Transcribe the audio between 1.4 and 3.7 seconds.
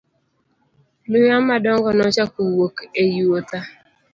madongo nochako wuok e yuotha.